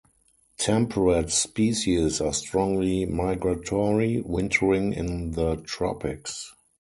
[0.57, 6.55] Temperate species are strongly migratory, wintering in the tropics.